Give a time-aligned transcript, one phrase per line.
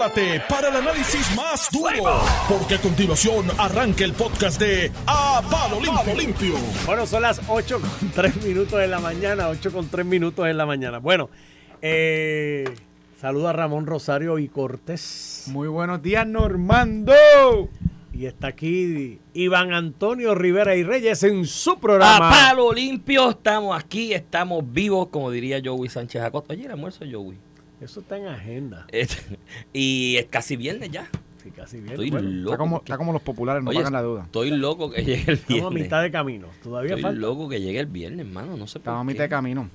[0.00, 5.78] prepárate para el análisis más duro, porque a continuación arranca el podcast de A Palo
[5.78, 6.14] Limpio.
[6.14, 6.54] Limpio.
[6.86, 10.56] Bueno, son las 8 con 3 minutos de la mañana, 8 con 3 minutos en
[10.56, 10.98] la mañana.
[10.98, 11.28] Bueno,
[11.82, 12.64] eh,
[13.20, 15.44] saludo a Ramón Rosario y Cortés.
[15.48, 17.12] Muy buenos días, Normando.
[18.14, 22.28] Y está aquí Iván Antonio Rivera y Reyes en su programa.
[22.28, 26.54] A palo limpio, estamos aquí, estamos vivos, como diría Joey Sánchez Acosta.
[26.54, 27.49] Ayer almuerzo Joey.
[27.80, 28.86] Eso está en agenda.
[29.72, 31.08] Y es casi viernes ya.
[31.42, 31.92] Sí, casi bien.
[31.92, 32.50] Estoy Bueno, loco.
[32.50, 34.22] Está como, porque- está como los populares, no Oye, pagan la duda.
[34.24, 35.82] Estoy loco que llegue el estamos a viernes.
[35.84, 36.48] mitad de camino.
[36.62, 37.20] Todavía Estoy falta.
[37.20, 38.56] loco que llegue el viernes, hermano.
[38.58, 39.70] No sé por Estamos a mitad de camino.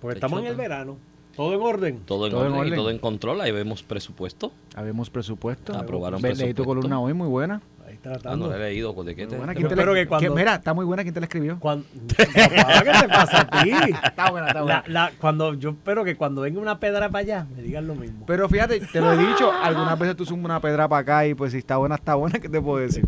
[0.00, 0.98] Porque estamos en el verano.
[1.36, 2.00] Todo en orden.
[2.04, 3.40] Todo en, Todo en orden, y todo en control.
[3.40, 4.52] Ahí vemos presupuesto.
[4.74, 5.74] Habemos presupuesto.
[5.74, 6.64] Aprobaron Ve- Leí tu presupuesto.
[6.66, 7.62] columna hoy, muy buena.
[8.02, 8.46] Ahí Ah, tratando.
[8.46, 8.92] no la he leído.
[9.04, 9.52] ¿De qué Muy te- buena.
[9.52, 11.02] Yo ¿Quién te espero la- que cuando- que- mira, está muy buena.
[11.02, 11.58] ¿Quién te la escribió?
[11.60, 11.84] Cuando,
[12.16, 13.70] Papá, ¿Qué te pasa a ti?
[14.04, 17.46] Está buena, está La- la- cuando, yo espero que cuando venga una pedra para allá
[17.54, 18.24] me digan lo mismo.
[18.26, 21.34] Pero fíjate, te lo he dicho, algunas veces tú sumas una pedra para acá y
[21.34, 23.06] pues si está buena, está buena, ¿qué te puedo decir?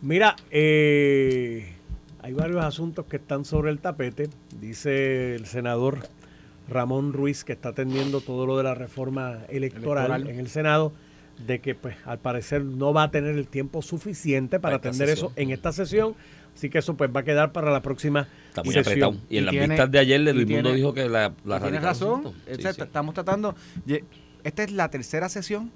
[0.00, 1.72] Mira, eh,
[2.22, 4.28] hay varios asuntos que están sobre el tapete.
[4.60, 5.98] Dice el senador
[6.68, 10.28] Ramón Ruiz, que está atendiendo todo lo de la reforma electoral, Electoral.
[10.28, 10.92] en el Senado,
[11.46, 15.32] de que pues al parecer no va a tener el tiempo suficiente para atender eso
[15.36, 16.14] en esta sesión.
[16.54, 18.92] Así que eso pues va a quedar para la próxima Está muy sesión.
[19.14, 19.26] apretado.
[19.30, 21.82] Y en Y las tiene- vistas de ayer, Luis Mundo dijo que la, la Tienes
[21.82, 22.24] razón.
[22.46, 22.68] Sí, sí.
[22.82, 23.54] estamos tratando,
[24.44, 25.70] esta es la tercera sesión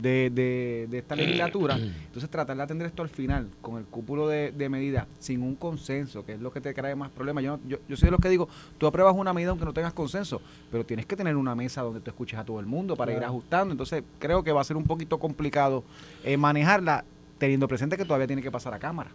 [0.00, 4.28] de, de- de esta legislatura, entonces tratar de atender esto al final, con el cúpulo
[4.28, 7.42] de, de medidas, sin un consenso, que es lo que te trae más problemas.
[7.44, 9.72] Yo, no- yo, yo soy de los que digo, tú apruebas una medida aunque no
[9.72, 10.40] tengas consenso,
[10.70, 13.24] pero tienes que tener una mesa donde tú escuches a todo el mundo para ir
[13.24, 15.82] ajustando, entonces creo que va a ser un poquito complicado
[16.24, 17.04] eh, manejarla,
[17.38, 19.10] teniendo presente que todavía tiene que pasar a Cámara.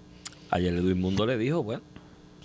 [0.50, 1.81] Ayer Luis Mundo le dijo, bueno,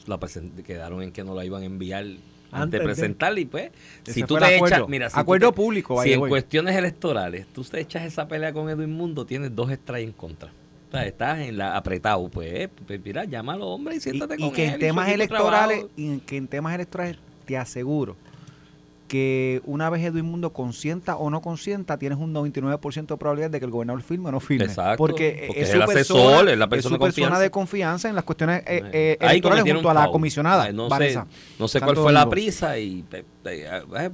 [0.07, 0.19] la
[0.65, 2.07] quedaron en que no la iban a enviar
[2.53, 3.71] antes de presentarla y pues,
[4.05, 4.77] si tú te acuerdo.
[4.77, 8.53] echas, mira, si Acuerdo te- público, si en cuestiones electorales tú te echas esa pelea
[8.53, 10.51] con Edwin Mundo, tienes dos strikes en contra.
[10.89, 14.41] O sea, estás en la apretado, pues, pues, mira, llámalo hombre y Y, siéntate y
[14.41, 18.17] con que él en y temas electorales y que en temas electorales te aseguro
[19.09, 23.59] que una vez Edwin Mundo consienta o no consienta, tienes un 99% de probabilidad de
[23.59, 24.67] que el gobernador firme o no firme.
[24.67, 27.27] Exacto, porque, porque es, su el persona, asesor, es la es persona su de persona
[27.27, 27.41] confianza.
[27.41, 30.65] de confianza en las cuestiones eh, eh, electorales junto a la comisionada.
[30.65, 31.19] Ay, No sé,
[31.59, 33.67] no sé cuál fue la prisa y pe- eh,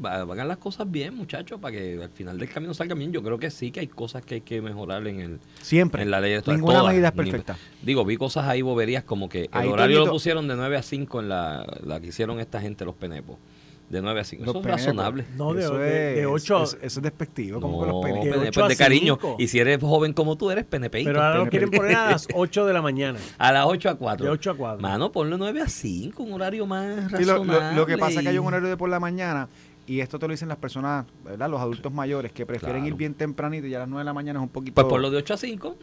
[0.04, 3.12] hagan las cosas bien, muchachos, para que al final del camino salgan bien.
[3.12, 6.02] Yo creo que sí que hay cosas que hay que mejorar en el Siempre.
[6.02, 6.58] en la ley electoral.
[6.60, 6.92] Ninguna todas.
[6.92, 7.56] medida es Ni- perfecta.
[7.82, 10.82] Digo, vi cosas ahí boberías como que el Ahí, horario lo pusieron de 9 a
[10.82, 13.36] 5 en la, la que hicieron esta gente, los penepos.
[13.90, 14.44] De 9 a 5.
[14.44, 15.24] Los Eso es razonable.
[15.36, 18.02] No, de, Eso de, de es- ocho- Eso, eso es despectivo, como que No, los
[18.02, 18.24] penepos.
[18.24, 19.18] de penepo ocho es a de cariño.
[19.38, 21.08] Y si eres joven como tú, eres penepeito.
[21.10, 21.50] pero ahora lo PNP.
[21.50, 23.18] quieren poner a las 8 de la mañana.
[23.38, 24.24] A las 8 a 4.
[24.24, 24.80] De 8 a 4.
[24.80, 27.70] Mano, ponle 9 a 5, un horario más Sí, lo, razonable.
[27.70, 29.48] lo- lo que pasa es que hay un horario de por la mañana
[29.86, 31.50] y esto te lo dicen las personas, ¿verdad?
[31.50, 32.88] Los adultos mayores que prefieren Claro.
[32.88, 34.74] ir bien tempranito y ya a las 9 de la mañana es un poquito...
[34.76, 35.76] Pues por lo de 8 a 5.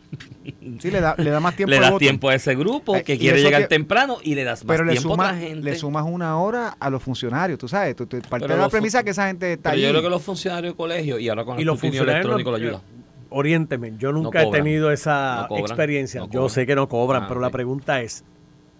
[0.79, 3.41] Sí, le da, le da más tiempo le das tiempo a ese grupo que quiere
[3.41, 5.61] llegar que- temprano y le das más Pero le, tiempo a otra gente.
[5.63, 7.95] le sumas una hora a los funcionarios, tú sabes.
[7.95, 9.81] Tú, tú- parte Pero de la premisa que esa gente está Pero allí.
[9.83, 12.57] yo creo que los funcionarios de colegio y ahora con y el funcionarios electrónico no-
[12.57, 12.77] lo ayuda.
[12.77, 13.01] eh,
[13.33, 14.63] Oriénteme, yo nunca he cobran.
[14.63, 15.66] tenido esa No cobran.
[15.66, 16.19] experiencia.
[16.22, 18.23] No yo sé que no cobran, Ah, pero la pregunta es,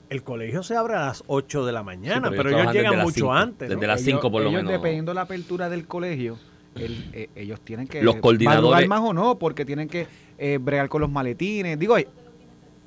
[0.09, 3.16] el colegio se abre a las 8 de la mañana, Sí, pero, ellos llegan mucho
[3.16, 3.69] cinco, antes.
[3.69, 3.75] ¿no?
[3.75, 4.74] desde las Ellos- 5 por lo ellos, menos.
[4.74, 6.38] dependiendo de la apertura del colegio,
[6.76, 10.90] el- eh, ellos tienen que Los coordinadores- más o no, porque tienen que eh, bregar
[10.90, 11.78] con los maletines.
[11.78, 12.08] Digo, hay,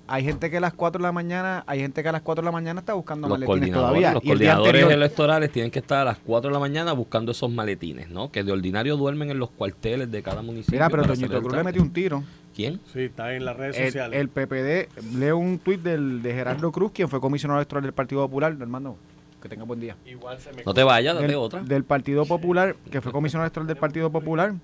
[0.06, 2.42] hay gente que a las 4 de la mañana, hay gente que a las 4
[2.42, 4.12] de la mañana está buscando Los maletines todavía.
[4.12, 7.32] los y coordinadores anterior- electorales tienen que estar a las 4 de la mañana buscando
[7.32, 8.30] esos maletines, ¿no?
[8.30, 10.76] Que de ordinario duermen en los cuarteles de cada municipio.
[10.78, 12.22] Mira, pero Toñito Cruz le metió un tiro.
[12.54, 12.80] ¿Quién?
[12.92, 14.20] Sí, está en las redes El, sociales.
[14.20, 18.20] el PPD, leo un tuit del, de Gerardo Cruz, quien fue comisionado electoral del Partido
[18.22, 18.56] Popular.
[18.60, 18.96] Hermano,
[19.44, 19.94] que tenga buen día.
[20.06, 21.60] Igual se me No te vayas, date del, otra.
[21.62, 24.54] del Partido Popular, que fue comisionado electoral del Partido Popular,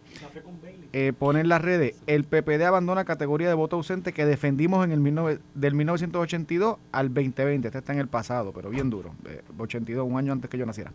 [0.95, 4.93] eh, pone en las redes, el PPD abandona categoría de voto ausente que defendimos en
[4.93, 7.69] el 19 del 1982 al 2020.
[7.69, 9.15] Este está en el pasado, pero bien duro.
[9.27, 10.93] eh, 82, un año antes que yo naciera.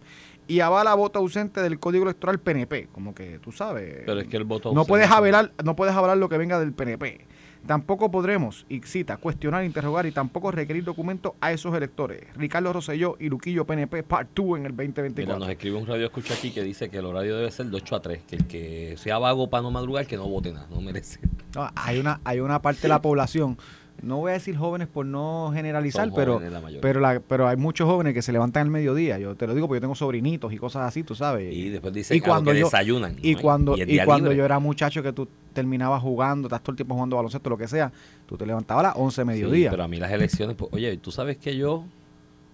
[0.47, 4.01] Y avala voto ausente del Código Electoral PNP, como que tú sabes.
[4.03, 6.59] Pero es que el voto no ausente- puedes avalar, no puedes avalar lo que venga
[6.59, 7.21] del PNP.
[7.65, 12.21] Tampoco podremos, y cita, cuestionar, interrogar y tampoco requerir documentos a esos electores.
[12.35, 15.25] Ricardo Rosselló y Luquillo PNP Part 2 en el 2024.
[15.25, 17.77] Mira, nos escribe un radio escucha aquí que dice que el horario debe ser de
[17.77, 20.67] 8 a 3, que el que sea vago para no madrugar, que no vote nada,
[20.69, 21.19] no merece.
[21.55, 23.57] No, hay una hay una parte de la población,
[24.05, 27.87] no voy a decir jóvenes por no generalizar, pero la pero la, pero hay muchos
[27.87, 29.17] jóvenes que se levantan al mediodía.
[29.19, 31.53] Yo te lo digo porque yo tengo sobrinitos y cosas así, tú sabes.
[31.53, 33.17] Y después dice y cuando que yo- desayunan.
[33.21, 33.41] y ¿no?
[33.41, 34.37] cuando y, cuando libre.
[34.37, 37.67] yo era muchacho que tú terminabas jugando, estás todo el tiempo jugando baloncesto, lo que
[37.67, 37.91] sea,
[38.25, 39.69] tú te levantabas a las 11 de Sí, mediodía.
[39.71, 41.85] pero a mí las elecciones, pues, oye, tú sabes que yo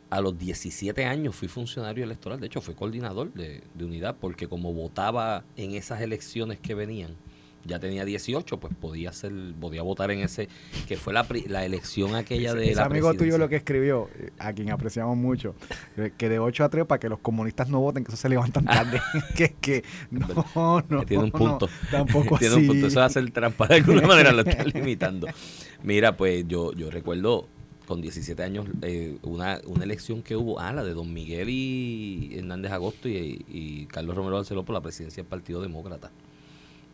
[0.09, 4.47] a los 17 años fui funcionario electoral, de hecho fui coordinador de, de unidad, porque
[4.47, 7.11] como votaba en esas elecciones que venían,
[7.65, 10.49] ya tenía 18, pues podía ser, podía votar en ese,
[10.87, 14.31] que fue la, la elección aquella de Ese la amigo tuyo lo que escribió, eh,
[14.39, 15.55] a quien apreciamos mucho,
[15.97, 18.29] eh, que de 8 a 3 para que los comunistas no voten, que eso se
[18.29, 19.01] levantan tarde.
[19.35, 21.05] que, que no, no.
[21.05, 21.69] Tiene un no, punto.
[21.91, 22.61] tampoco tiene así.
[22.63, 22.87] un punto.
[22.87, 23.67] Eso va a ser trampa.
[23.67, 25.27] De alguna manera lo está limitando.
[25.83, 27.47] Mira, pues yo, yo recuerdo
[27.85, 32.31] con 17 años eh, una, una elección que hubo, ah, la de Don Miguel y
[32.37, 36.11] Hernández Agosto y, y Carlos Romero Barceló por la presidencia del Partido Demócrata.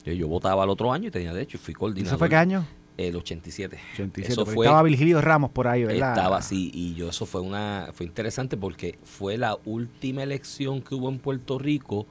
[0.08, 2.08] Yo, yo votaba el otro año y tenía de hecho, y fui coordinador.
[2.14, 2.66] ¿Eso fue qué año?
[2.98, 3.78] El 87.
[3.94, 4.32] 87.
[4.34, 6.18] Eso fue, estaba Virgilio Ramos por ahí, ¿verdad?
[6.18, 10.96] estaba así y yo eso fue una fue interesante porque fue la última elección que
[10.96, 12.08] hubo en Puerto Rico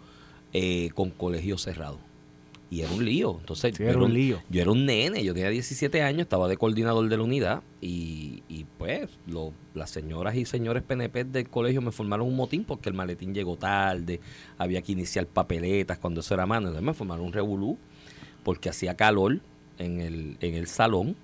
[0.52, 1.98] eh, con colegio cerrado
[2.70, 4.42] y era un lío entonces Sí, yo, era un lío.
[4.50, 8.42] yo era un nene yo tenía 17 años estaba de coordinador de la unidad y,
[8.48, 12.88] y pues lo- las señoras y señores PNP del colegio me formaron un motín porque
[12.88, 14.20] el maletín llegó tarde
[14.58, 17.78] había que iniciar papeletas cuando eso era mano entonces me formaron un revolú
[18.42, 19.38] porque hacía calor
[19.78, 21.14] en el en el salón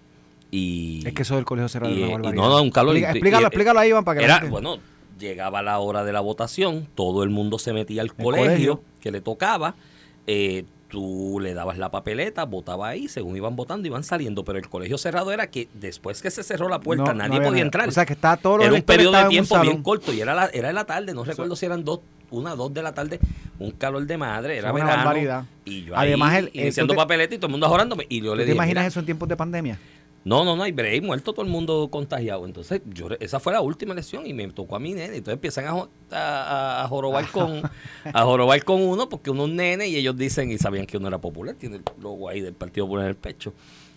[0.51, 2.43] y Es que eso del colegio cerrado y, es una y barbaridad.
[2.45, 2.95] no, no, un calor.
[2.97, 4.79] Explica- y- explícalo, y- explícalo ahí, Iván, para que Era, gente- bueno,
[5.19, 8.43] llegaba la hora de la votación, todo el mundo se metía al colegio,
[8.77, 8.83] colegio.
[9.01, 9.75] que le tocaba,
[10.27, 14.69] eh, tú le dabas la papeleta, votaba ahí, según iban votando, iban saliendo, pero el
[14.69, 17.89] colegio cerrado era que después que se cerró la puerta, No, nadie podía entrar.
[17.89, 20.35] O sea, que estaba todos los era un periodo de tiempo bien corto y era
[20.35, 22.01] la, era la tarde, no recuerdo si eran dos,
[22.31, 23.19] una, dos de la tarde,
[23.59, 24.95] un calor de madre, era verano.
[24.97, 25.45] barbaridad.
[25.65, 28.05] Y yo Además, ahí, el- el- iniciando te- papeleta y todo el mundo ajorándome.
[28.11, 29.79] Y yo le ¿Tú te dije, imaginas "Mira, eso en tiempos de pandemia?
[30.25, 32.45] No, no, no, hay break, muerto todo el mundo contagiado.
[32.47, 35.17] Entonces, yo esa fue la última elección y me tocó a mi nene.
[35.17, 37.63] Entonces empiezan a, jo- a, a- a jorobar con
[38.13, 41.09] a jorobar con uno porque uno es nene y ellos dicen y sabían que uno
[41.09, 43.53] era popular, tiene el logo ahí del Partido Popular en el pecho.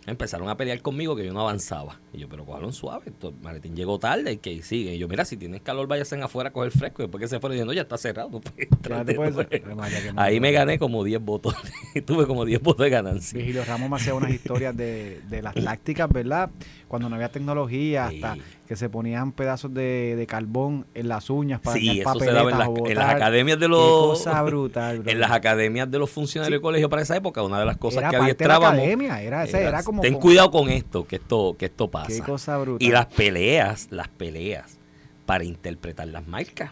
[0.07, 1.99] Empezaron a pelear conmigo que yo no avanzaba.
[2.13, 3.05] Y yo, pero cójalo suave.
[3.07, 4.93] Esto, el maletín llegó tarde y que sigue.
[4.95, 7.01] Y yo, mira, si tienes calor, váyanse afuera a coger fresco.
[7.01, 8.29] Y después que se fueron diciendo, ya está cerrado.
[8.29, 9.49] no puedes entrar Ya te de puedes- nuevo".
[9.51, 11.55] Ay, María, qué Ahí me gané como 10 votos.
[12.05, 13.37] Tuve como 10 votos de ganancia.
[13.37, 16.49] Virgilio Ramos me hacía unas historias de, de las tácticas, ¿verdad?
[16.87, 18.23] Cuando no había tecnología, Sí.
[18.23, 18.37] hasta
[18.67, 22.49] que se ponían pedazos de, de carbón en las uñas para Sí, eso se daba
[22.51, 25.11] en en las academias de los cosa brutal, bro.
[25.11, 27.99] en las academias de los funcionarios de colegio para esa época una de las cosas
[27.99, 29.94] Era que adiestrábamos academia, era, esa era como...
[30.01, 32.85] ten cuidado con esto que esto que esto pasa Qué cosa brutal.
[32.87, 34.77] y las peleas las peleas
[35.25, 36.71] para interpretar las marcas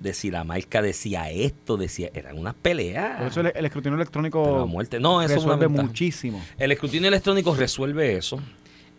[0.00, 3.96] de si la marca decía esto decía eran unas peleas Por eso el, el escrutinio
[3.96, 6.42] electrónico muerte no eso resuelve muchísimo.
[6.58, 8.40] El escrutinio electrónico resuelve eso.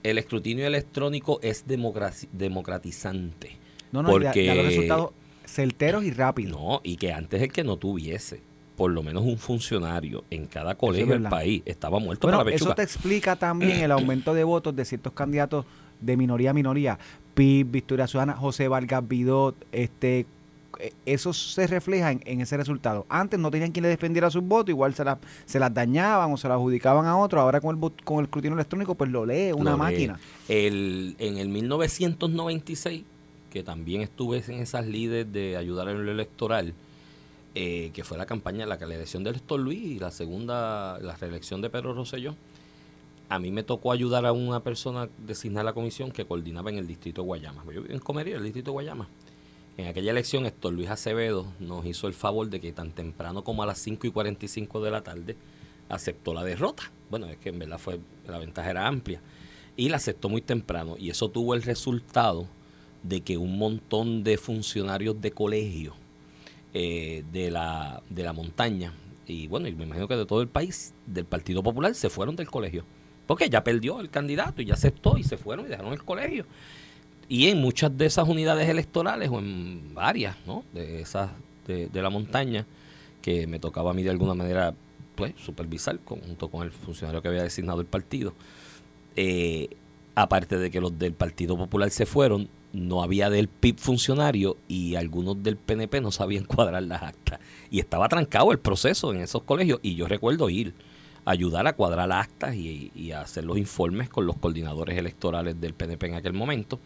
[0.01, 1.65] El escrutinio electrónico es
[2.33, 3.57] democratizante.
[3.91, 5.11] No, no, da- porque da los resultados
[5.45, 6.59] certeros y rápidos.
[6.59, 8.41] No, y que antes el que no tuviese
[8.75, 12.55] por lo menos un funcionario en cada colegio del país estaba muerto Bueno, para la
[12.55, 15.65] eso te explica también el aumento de votos de ciertos candidatos
[16.01, 16.99] de minoría a minoría.
[17.35, 20.25] PIB, Victoria Ciudadana, José Vargas Vidot, este
[21.05, 23.05] eso se refleja en, en ese resultado.
[23.07, 26.37] Antes no tenían quien le defendiera sus votos, igual se las, se las dañaban o
[26.37, 27.39] se las adjudicaban a otro.
[27.39, 29.79] Ahora con el, con el escrutinio electrónico, pues lo lee una Lo lee.
[29.83, 30.19] máquina.
[30.49, 33.03] El, en el 1996,
[33.51, 36.73] que también estuve en esas líderes de ayudar en lo electoral,
[37.55, 41.61] eh, que fue la campaña, la elección del Héctor Luis y la segunda, la reelección
[41.61, 42.35] de Pedro Rosselló,
[43.29, 46.77] a mí me tocó ayudar a una persona designada a la comisión que coordinaba en
[46.77, 47.63] el distrito de Guayama.
[47.65, 49.07] Yo vivo en Comería, el distrito de Guayama.
[49.77, 53.63] En aquella elección, Héctor Luis Acevedo nos hizo el favor de que tan temprano como
[53.63, 55.35] a las 5 y 45 de la tarde
[55.89, 56.91] aceptó la derrota.
[57.09, 59.21] Bueno, es que en verdad fue, la ventaja era amplia.
[59.75, 60.95] Y la aceptó muy temprano.
[60.99, 62.47] Y eso tuvo el resultado
[63.01, 65.95] de que un montón de funcionarios de colegio
[66.73, 68.93] eh, de, la, de la montaña,
[69.25, 72.35] y bueno, y me imagino que de todo el país, del Partido Popular, se fueron
[72.35, 72.83] del colegio.
[73.27, 76.45] Porque ya perdió el candidato y ya aceptó y se fueron y dejaron el colegio.
[77.29, 80.65] Y en muchas de esas unidades electorales, o en varias, ¿no?
[80.73, 81.31] De esas
[81.65, 82.65] de, de la montaña,
[83.21, 84.75] que me tocaba a mí de alguna manera
[85.15, 88.33] pues, supervisar junto con el funcionario que había designado el partido.
[89.15, 89.69] Eh,
[90.15, 94.95] aparte de que los del Partido Popular se fueron, no había del PIB funcionario y
[94.95, 97.39] algunos del PNP no sabían cuadrar las actas.
[97.71, 100.73] Y estaba trancado el proceso en esos colegios y yo recuerdo ir
[101.23, 105.61] a ayudar a cuadrar actas y, y a hacer los informes con los coordinadores electorales
[105.61, 106.79] del PNP en aquel momento.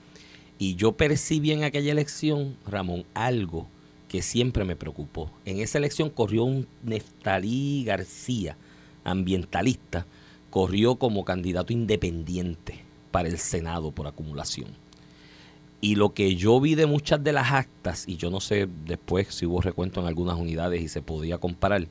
[0.59, 3.67] Y yo percibí en aquella elección, Ramón, algo
[4.07, 5.31] que siempre me preocupó.
[5.45, 8.57] En esa elección corrió un Neftalí García,
[9.03, 10.05] ambientalista,
[10.49, 14.86] corrió como candidato independiente para el Senado por acumulación.
[15.79, 19.27] Y lo que yo vi de muchas de las actas, y yo no sé después
[19.29, 21.87] si hubo recuento en algunas unidades y se podía comparar,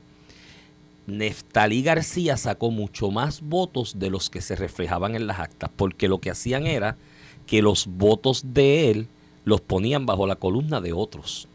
[1.07, 6.09] Neftalí García sacó mucho más votos de los que se reflejaban en las actas, porque
[6.09, 6.97] lo que hacían era
[7.45, 9.07] que los votos de él
[9.45, 11.47] los ponían bajo la columna de otros.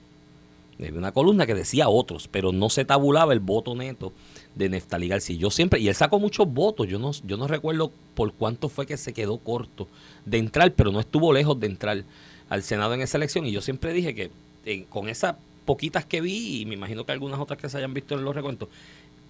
[0.79, 4.15] Había una columna que decía otros, pero no se tabulaba el voto neto
[4.55, 5.37] de Neftalí García.
[5.37, 8.87] Yo siempre, y él sacó muchos votos, yo no, yo no recuerdo por cuánto fue
[8.87, 9.89] que se quedó corto
[10.25, 12.05] de entrar, pero no estuvo lejos de entrar
[12.49, 13.47] al Senado en esa elección.
[13.47, 14.31] Y yo siempre dije que
[14.65, 17.95] eh, con esas poquitas que vi, y me imagino que algunas otras que se hayan
[17.95, 18.69] visto en los recuentos,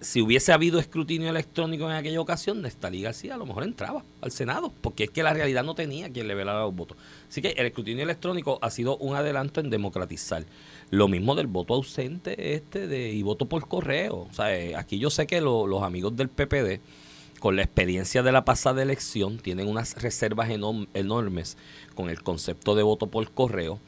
[0.03, 4.31] si hubiese habido escrutinio electrónico en aquella ocasión, Nestalí García a lo mejor entraba al
[4.31, 6.97] Senado, porque es que la realidad no tenía quien le velara los votos.
[7.29, 10.45] Así que el escrutinio electrónico ha sido un adelanto en democratizar.
[10.89, 14.27] Lo mismo del voto ausente este de, y voto por correo.
[14.29, 16.81] O sea, eh, aquí yo sé que los amigos del PPD,
[17.39, 21.57] con la experiencia de la pasada elección, tienen unas reservas enormes
[21.95, 23.79] con el concepto de voto por correo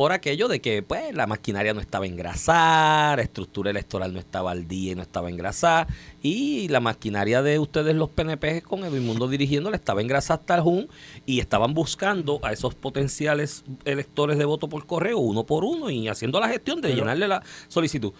[0.00, 4.50] por aquello de que pues la maquinaria no estaba engrasada, la estructura electoral no estaba
[4.50, 5.88] al día y no estaba engrasada,
[6.22, 10.62] y la maquinaria de ustedes los PNP con Edwin Mundo dirigiéndola estaba engrasada hasta el
[10.62, 10.88] JUN
[11.26, 16.08] y estaban buscando a esos potenciales electores de voto por correo uno por uno y
[16.08, 18.14] haciendo la gestión de llenarle la solicitud.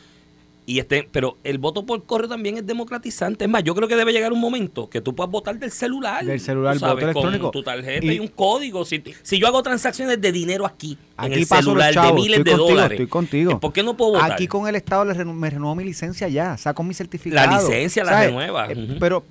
[0.71, 3.45] Y este, pero el voto por correo también es democratizante.
[3.45, 6.25] Es más, yo creo que debe llegar un momento que tú puedas votar del celular.
[6.25, 7.43] Del celular, voto electrónico.
[7.47, 8.85] Con tu tarjeta y, un código.
[8.85, 12.93] Si, si, yo hago transacciones de dinero aquí, en el celular, de miles de dólares.
[12.93, 13.59] Estoy contigo.
[13.59, 14.31] ¿Por qué no puedo votar?
[14.31, 17.51] Aquí con el Estado me renuevo mi licencia ya, saco mi certificado.
[17.51, 18.71] La licencia la renueva.
[18.71, 19.25] Eh, pero,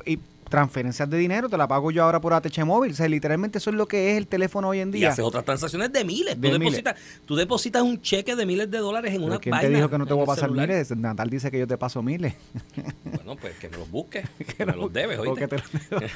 [0.50, 2.92] transferencias de dinero, te la pago yo ahora por ATH móvil.
[2.92, 5.02] O sea, literalmente eso es lo que es el teléfono hoy en día.
[5.02, 6.36] Y haces otras transacciones de miles.
[6.36, 9.90] tú, Depositas, tú depositas un cheque de miles de dólares en una ¿Quién te dijo
[9.90, 10.96] que no te voy a pasar miles?
[10.98, 12.34] Natal dice que yo te paso miles.
[13.04, 14.28] Bueno, pues que me los busques.
[14.58, 15.48] que me los debes, oíste.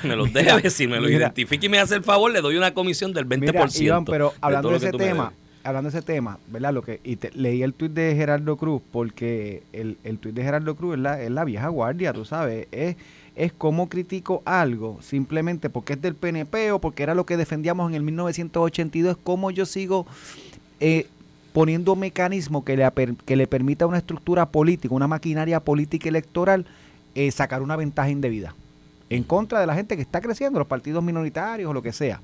[0.03, 0.73] me los debes.
[0.73, 3.39] Si me lo identifique y me hace el favor, le doy una comisión del 20%.
[3.39, 6.73] Mira, Iván, pero hablando de, ese tema, hablando de ese tema, ¿verdad?
[6.73, 10.75] Lo que, y leí el tuit de Gerardo Cruz, porque el, el tuit de Gerardo
[10.75, 12.67] Cruz es la, es la vieja guardia, tú sabes.
[12.71, 12.95] Es
[13.35, 17.89] es cómo critico algo simplemente porque es del PNP o porque era lo que defendíamos
[17.89, 20.05] en el 1982, cómo yo sigo
[20.79, 21.07] eh,
[21.51, 22.89] poniendo mecanismo que le,
[23.25, 26.65] que le permita a una estructura política, una maquinaria política electoral,
[27.15, 28.55] eh, sacar una ventaja indebida
[29.09, 32.19] en contra de la gente que está creciendo, los partidos minoritarios o lo que sea.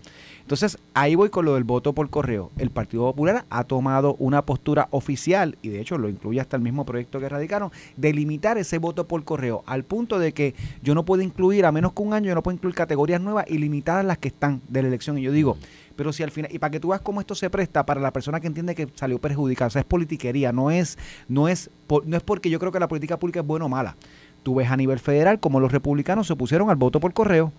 [0.50, 2.50] Entonces, ahí voy con lo del voto por correo.
[2.58, 6.64] El Partido Popular ha tomado una postura oficial, y de hecho lo incluye hasta el
[6.64, 10.96] mismo proyecto que radicaron, de limitar ese voto por correo, al punto de que yo
[10.96, 13.60] no puedo incluir, a menos que un año, yo no puedo incluir categorías nuevas y
[13.60, 15.20] limitar las que están de la elección.
[15.20, 15.56] Y yo digo,
[15.96, 18.12] pero si al final, y para que tú veas cómo esto se presta para la
[18.12, 21.70] persona que entiende que salió perjudicada, o sea, es politiquería, no es, no es,
[22.06, 23.96] no es porque yo creo que la política pública es buena o mala
[24.44, 27.52] tú ves a nivel federal como los republicanos se pusieron al voto por correo.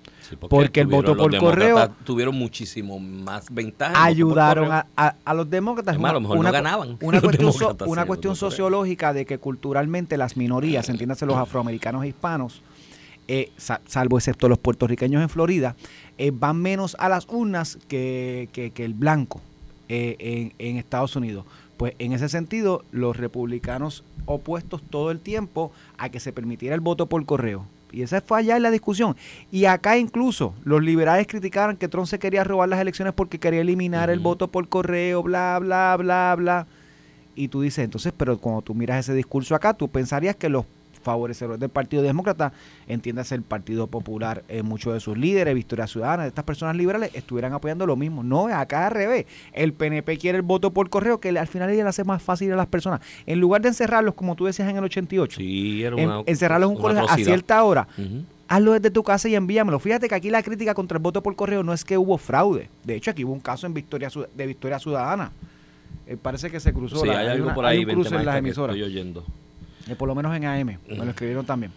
[0.49, 3.97] porque, el voto por correo tuvieron muchísimo más ventajas.
[3.99, 5.97] Ayudaron a, los demócratas.
[5.97, 6.99] a lo mejor una, no ganaban.
[7.01, 7.53] Una cuestión,
[7.87, 12.63] una cuestión sociológica de que culturalmente las minorías, entiéndase los afroamericanos e hispanos,
[13.29, 13.53] eh,
[13.87, 15.77] salvo excepto los puertorriqueños en Florida,
[16.19, 19.41] eh, van menos a las urnas que, el blanco
[19.89, 21.45] eh, en, en Estados Unidos.
[21.81, 26.83] Pues en ese sentido, los republicanos opuestos todo el tiempo a que se permitiera el
[26.83, 27.65] voto por correo.
[27.91, 29.17] Y esa fue allá en la discusión.
[29.51, 33.63] Y acá incluso los liberales criticaron que Trump se quería robar las elecciones porque quería
[33.63, 36.67] eliminar el voto por correo, bla, bla, bla, bla.
[37.35, 40.67] Y tú dices, entonces, pero cuando tú miras ese discurso acá, tú pensarías que los
[41.03, 42.53] favorecedores del Partido Demócrata,
[42.87, 47.53] entiéndase el Partido Popular, eh, muchos de sus líderes, Victoria Ciudadana, estas personas liberales, estuvieran
[47.53, 48.23] apoyando lo mismo.
[48.23, 49.27] No, acá al revés.
[49.53, 52.57] El PNP quiere el voto por correo, que al final le hace más fácil a
[52.57, 53.01] las personas.
[53.27, 55.85] En lugar de encerrarlos, como tú decías en el 88, sí,
[56.27, 57.89] encerrarlos en un colegio a cierta hora.
[58.49, 59.79] Hazlo desde tu casa y envíamelo.
[59.79, 62.69] Fíjate que aquí la crítica contra el voto por correo no es que hubo fraude.
[62.83, 65.31] De hecho, aquí hubo un caso en Victoria de Victoria Ciudadana.
[66.07, 66.97] Eh, parece que se cruzó.
[66.97, 68.75] Sí, hay algo por ahí, cruce en las emisoras.
[68.75, 69.25] Estoy oyendo.
[69.91, 71.73] Eh, por lo menos en AM, me lo escribieron también.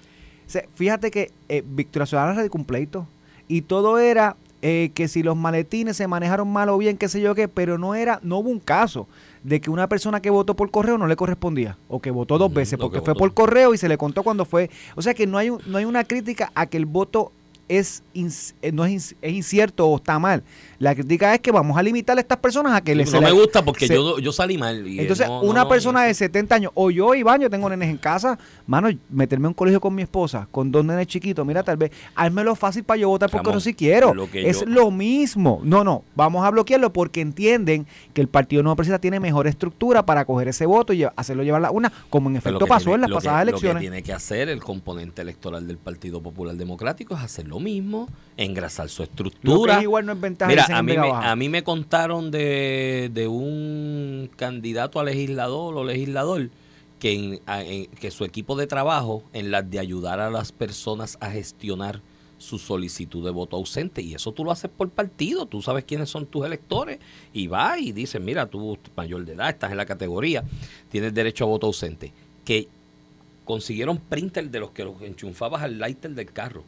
[0.75, 3.07] fíjate que eh, Victoria Ciudadana radicó un pleito
[3.47, 7.21] y todo era eh, que si los maletines se manejaron mal o bien, qué sé
[7.21, 9.07] yo qué, pero no era, no hubo un caso
[9.43, 12.53] de que una persona que votó por correo no le correspondía o que votó dos
[12.53, 14.69] veces porque fue por correo y se le contó cuando fue.
[14.95, 17.31] O sea que no hay, no hay una crítica a que el voto
[17.67, 18.03] es,
[18.71, 20.43] no es, es incierto o está mal.
[20.79, 23.11] La crítica es que vamos a limitar a estas personas a que les...
[23.11, 24.85] No me gusta porque yo, yo salí mal.
[24.85, 28.89] entonces, una persona de 70 años, o yo, Iván, yo tengo nenes en casa, mano,
[29.09, 32.55] meterme en un colegio con mi esposa, con dos nenes chiquitos, mira, tal vez, házmelo
[32.55, 34.13] fácil para yo votar porque no si quiero.
[34.33, 35.61] es lo mismo.
[35.63, 40.05] No, no, vamos a bloquearlo porque entienden que el Partido Nuevo Progresista tiene mejor estructura
[40.05, 43.11] para coger ese voto y hacerlo llevar la una, como en efecto pasó en las
[43.11, 43.75] pasadas elecciones.
[43.75, 47.59] Lo que tiene que hacer el componente electoral del Partido Popular Democrático es hacer lo
[47.59, 49.81] mismo, engrasar su estructura.
[49.83, 54.99] igual no es ventaja a mí, me, a mí me contaron de, de, un candidato
[54.99, 56.49] a legislador o legislador
[56.99, 57.41] que,
[57.99, 62.01] que su equipo de trabajo, en las de ayudar a las personas a gestionar
[62.39, 66.09] su solicitud de voto ausente y eso tú lo haces por partido, tú sabes quiénes
[66.09, 66.99] son tus electores
[67.33, 70.43] y va y dice, mira, tú mayor de edad, estás en la categoría,
[70.89, 72.11] tienes derecho a voto ausente.
[72.43, 72.67] Que
[73.45, 76.63] consiguieron printer de los que los enchufabas al lighter del carro.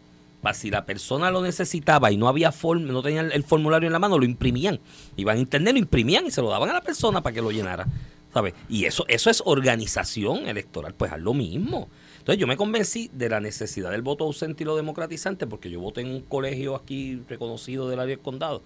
[0.53, 3.99] Si la persona lo necesitaba y no había form, no tenían el formulario en la
[3.99, 4.79] mano, lo imprimían.
[5.17, 7.51] Iban a internet, lo imprimían y se lo daban a la persona para que lo
[7.51, 7.87] llenara.
[8.33, 8.53] ¿Sabes?
[8.67, 11.87] Y eso, eso es organización electoral, pues haz lo mismo.
[12.19, 15.79] Entonces yo me convencí de la necesidad del voto ausente y lo democratizante, porque yo
[15.79, 18.61] voté en un colegio aquí reconocido del área del condado.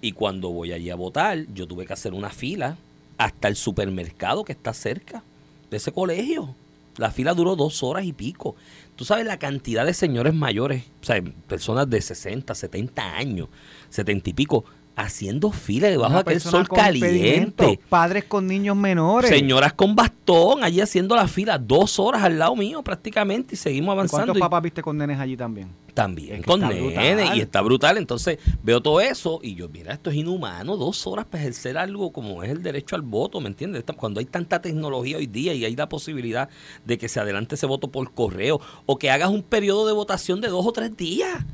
[0.00, 2.76] Y cuando voy allí a votar, yo tuve que hacer una fila
[3.18, 5.22] hasta el supermercado que está cerca
[5.70, 6.54] de ese colegio.
[6.96, 8.56] La fila duró dos horas y pico.
[8.96, 13.48] Tú sabes la cantidad de señores mayores, o sea, personas de 60, 70 años,
[13.90, 14.64] 70 y pico,
[14.96, 17.78] haciendo fila debajo de aquel sol caliente.
[17.88, 19.30] Padres con niños menores.
[19.30, 23.92] Señoras con bastón allí haciendo la fila dos horas al lado mío prácticamente y seguimos
[23.92, 24.32] avanzando.
[24.32, 25.68] ¿Cuántos papás viste con nenes allí también?
[25.92, 27.98] También con nenes y está brutal.
[27.98, 32.10] Entonces veo todo eso y yo, mira, esto es inhumano, dos horas para ejercer algo
[32.10, 33.84] como es el derecho al voto, ¿me entiendes?
[33.96, 36.48] Cuando hay tanta tecnología hoy día y hay la posibilidad
[36.84, 40.40] de que se adelante ese voto por correo o que hagas un periodo de votación
[40.40, 41.44] de dos o tres días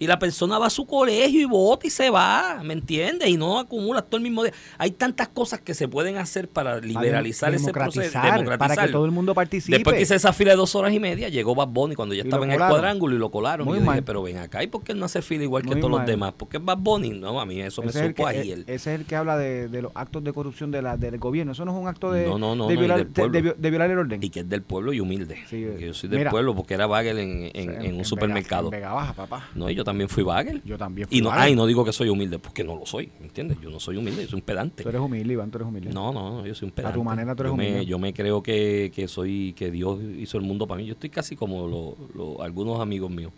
[0.00, 3.28] y la persona va a su colegio y vota y se va, ¿me entiendes?
[3.28, 4.52] Y no acumula todo el mismo día.
[4.78, 8.18] Hay tantas cosas que se pueden hacer para liberalizar ese proceso.
[8.58, 9.76] Para que todo el mundo participe.
[9.76, 12.22] Después que hice esa fila de dos horas y media, llegó Bad Bunny cuando ya
[12.22, 13.68] estaba en el cuadrángulo y lo colaron.
[13.68, 15.76] y yo dije, pero ven acá, ¿y por qué él no hace fila igual que
[15.76, 16.32] todos los demás?
[16.34, 17.10] Porque es Bad Bunny.
[17.10, 18.52] No, a mí eso me supo ahí.
[18.66, 21.52] Ese es el que habla de, los actos de corrupción de la, del gobierno.
[21.52, 24.22] Eso no es un acto de, de, violar, de, violar, el orden.
[24.22, 25.36] Y que es del pueblo y humilde.
[25.78, 28.70] yo soy del pueblo porque era bagel en, en, un supermercado.
[28.70, 29.50] Vega Baja, papá.
[29.54, 30.62] No, y yo también fui bagel.
[30.64, 33.26] Yo también y no, ay, no digo que soy humilde, porque no lo soy, ¿me
[33.26, 33.58] entiendes?
[33.60, 34.84] Yo no soy humilde, yo soy un pedante.
[34.84, 35.90] Tú eres humilde, Iván, tú eres humilde.
[35.92, 36.92] No, no, yo soy un pedante.
[36.92, 37.78] A tu manera tú eres yo humilde.
[37.78, 40.86] Me, yo me creo que, que, soy, que Dios hizo el mundo para mí.
[40.86, 43.32] Yo estoy casi como lo, algunos amigos míos.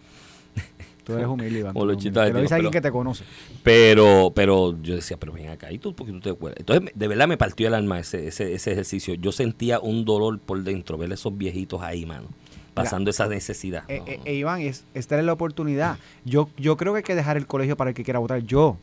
[1.05, 1.73] Tú eres humilde, Iván.
[1.77, 3.25] O lo dice alguien que te conoce.
[3.63, 6.61] Pero, pero yo decía, pero ven acá, ¿y tú porque tú te acuerdas?
[6.61, 9.15] Entonces, de verdad me partió el alma ese, ese, ese ejercicio.
[9.15, 12.29] Yo sentía un dolor por dentro, ver esos viejitos ahí, mano
[12.75, 13.85] pasando esa necesidad.
[13.89, 15.99] Eh, eh, eh, Iván, es, esta es la oportunidad.
[16.25, 18.41] Yo, yo creo que hay que dejar el colegio para el que quiera votar.
[18.43, 18.77] Yo,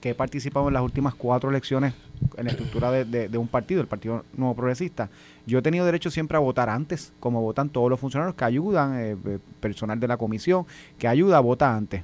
[0.00, 1.94] que he participado en las últimas cuatro elecciones
[2.36, 5.08] en la estructura de, un partido, el Partido Nuevo Progresista,
[5.46, 9.18] yo he tenido derecho siempre a votar antes, como votan todos los funcionarios que ayudan,
[9.60, 10.66] personal de la comisión,
[10.98, 12.02] que ayuda, vota antes.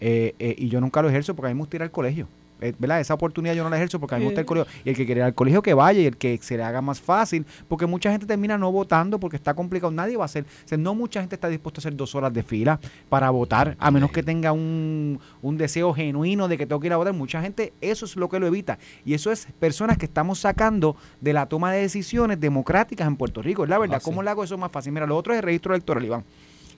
[0.00, 2.28] y yo nunca lo ejerzo porque a mí me gusta ir al colegio.
[2.64, 2.98] Eh, ¿verdad?
[2.98, 4.72] Esa oportunidad yo no la ejerzo porque a mí me gusta el colegio.
[4.84, 6.80] Y el que quiere ir al colegio que vaya y el que se le haga
[6.80, 9.92] más fácil, porque mucha gente termina no votando porque está complicado.
[9.92, 10.46] Nadie va a hacer,
[10.78, 14.10] no mucha gente está dispuesta a hacer dos horas de fila para votar, a menos
[14.10, 17.12] que tenga un, un deseo genuino de que tengo que ir a votar.
[17.12, 18.78] Mucha gente, eso es lo que lo evita.
[19.04, 23.42] Y eso es personas que estamos sacando de la toma de decisiones democráticas en Puerto
[23.42, 23.64] Rico.
[23.64, 23.98] Es la verdad.
[24.00, 24.92] Ah, ¿Cómo le hago eso más fácil?
[24.92, 26.24] Mira, lo otro es el registro electoral, Iván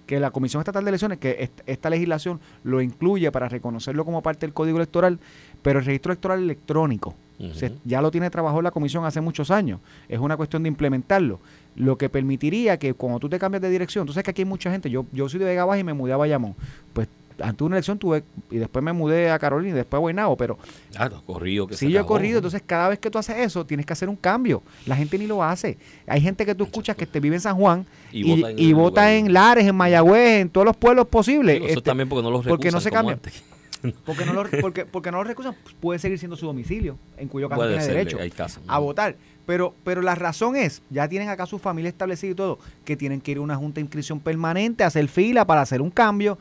[0.07, 4.47] que la Comisión Estatal de Elecciones, que esta legislación lo incluye para reconocerlo como parte
[4.47, 5.19] del Código Electoral,
[5.62, 7.14] pero el registro electoral electrónico
[7.85, 9.81] ya lo tiene trabajado la comisión hace muchos años.
[10.09, 11.38] Es una cuestión de implementarlo.
[11.75, 14.47] Lo que permitiría que cuando tú te cambias de dirección, tú sabes que aquí hay
[14.47, 16.55] mucha gente, yo, yo soy de Vega Baja y me mudé a Bayamón,
[16.95, 17.09] pues
[17.40, 20.59] ante una elección tuve y después me mudé a Carolina y después a Guaynabo, pero
[20.92, 23.87] claro, corrido que sí yo he corrido, entonces cada vez que tú haces eso tienes
[23.87, 24.62] que hacer un cambio.
[24.87, 25.79] La gente ni lo hace.
[26.07, 29.66] Hay gente que tú escuchas que te vive en San Juan y, vota, en, Lares,
[29.66, 31.57] en Mayagüez, en todos los pueblos posibles.
[31.57, 33.18] eso este, también porque no los porque no se cambia.
[34.05, 37.49] Porque no, lo, porque, porque no lo recusan, puede seguir siendo su domicilio, en cuyo
[37.49, 38.18] caso tiene derecho
[38.66, 39.16] a votar.
[39.46, 43.20] Pero, pero la razón es, ya tienen acá su familia establecida y todo, que tienen
[43.20, 46.37] que ir a una junta de inscripción permanente, hacer fila para hacer un cambio.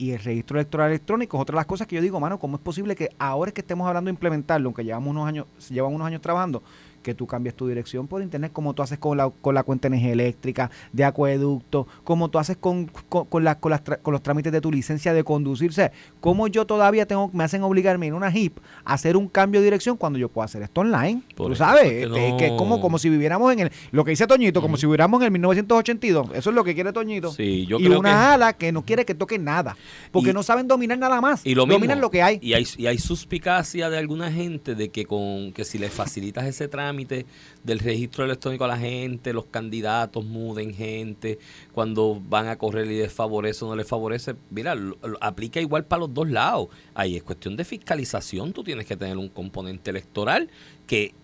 [0.00, 2.56] Y el registro electoral electrónico es otra de las cosas que yo digo, mano, ¿cómo
[2.56, 5.92] es posible que ahora es que estemos hablando de implementarlo, aunque llevamos unos años, llevan
[5.92, 6.62] unos años trabajando,
[7.02, 9.88] que tú cambies tu dirección por internet, como tú haces con la, con la cuenta
[9.88, 14.70] energía eléctrica, de acueducto, como tú haces con, con, con, con, los trámites de tu
[14.70, 15.92] licencia de conducirse.
[16.20, 19.64] como yo todavía tengo, me hacen obligarme en una HIP a hacer un cambio de
[19.64, 21.22] dirección cuando yo puedo hacer esto online?
[21.34, 22.08] tú sabes,
[22.38, 25.20] que es como, como si viviéramos en el, lo que dice Toñito, como si viviéramos
[25.20, 26.30] en el 1982.
[26.34, 27.32] Eso es lo que quiere Toñito.
[27.32, 29.76] Sí, yo y una ala que no quiere que toque nada,
[30.12, 31.44] porque no saben dominar nada más.
[31.46, 32.38] Y lo dominan lo que hay.
[32.42, 36.44] Y hay, y hay suspicacia de alguna gente de que con que si les facilitas
[36.44, 41.38] ese trámite del registro electrónico a la gente, los candidatos muden gente,
[41.72, 44.34] cuando van a correr y les favorece o no les favorece.
[44.50, 44.74] Mira,
[45.20, 46.68] aplica igual para los dos lados.
[46.94, 50.48] Ahí es cuestión de fiscalización, tú tienes que tener un componente electoral
[50.86, 51.14] que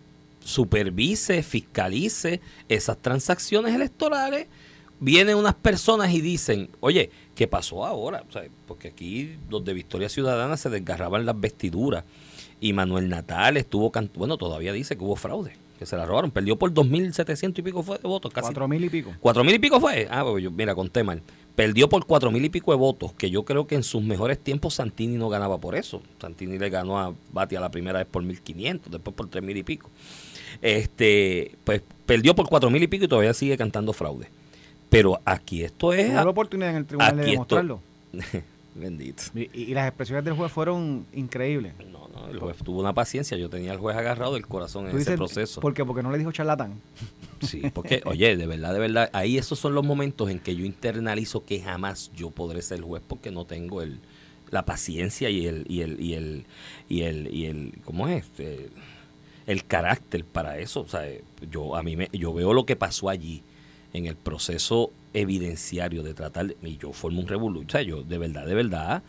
[0.41, 4.47] supervise, fiscalice esas transacciones electorales.
[4.99, 8.25] Vienen unas personas y dicen, oye, ¿qué pasó ahora?
[8.67, 12.05] porque aquí los de Victoria Ciudadana se desgarraban las vestiduras
[12.61, 16.57] y Manuel Natal estuvo, bueno, todavía dice que hubo fraude, que se la robaron, perdió
[16.57, 18.53] por 2.700 y pico fue de votos, casi.
[18.53, 19.12] 4.000 y pico.
[19.23, 20.09] 4.000 y pico fue.
[20.11, 21.23] Ah, pues yo, mira, conté mal.
[21.55, 24.75] Perdió por 4.000 y pico de votos, que yo creo que en sus mejores tiempos
[24.75, 26.03] Santini no ganaba por eso.
[26.21, 29.62] Santini le ganó a Bati a la primera vez por 1.500, después por 3.000 y
[29.62, 29.90] pico.
[30.62, 34.29] Este, pues perdió por 4.000 y pico y todavía sigue cantando fraude.
[34.88, 36.07] Pero aquí esto es...
[36.11, 37.81] Tuvo la oportunidad en el tribunal de aquí esto- demostrarlo.
[38.79, 39.23] Bendito.
[39.35, 41.75] Y, y las expresiones del juez fueron increíbles.
[41.91, 43.37] No, no, el juez tuvo una paciencia.
[43.37, 45.61] Yo tenía al juez agarrado del corazón en ese dices, proceso.
[45.61, 45.85] ¿Por qué?
[45.85, 46.81] Porque no le dijo charlatán.
[47.43, 50.65] Sí, porque, oye, de verdad, de verdad, ahí esos son los momentos en que yo
[50.65, 54.01] internalizo que jamás yo podré ser juez porque no tengo el
[54.51, 56.47] la paciencia y el y el y el
[56.89, 58.25] y el y el ¿cómo es?
[58.39, 58.71] El,
[59.47, 61.03] el carácter para eso, o sea,
[61.51, 63.43] yo a mí me yo veo lo que pasó allí
[63.93, 68.19] en el proceso evidenciario de tratar y yo formo un revolución, o sea, yo de
[68.19, 69.03] verdad, de verdad